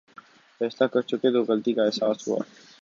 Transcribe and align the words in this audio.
فیصلہ 0.61 0.85
کرچکے 0.93 1.29
تو 1.33 1.41
غلطی 1.43 1.73
کا 1.73 1.83
احساس 1.85 2.27
ہوا۔ 2.27 2.39